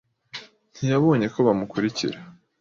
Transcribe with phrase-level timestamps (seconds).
[0.75, 2.17] ntiyabonye ko bamukurikira.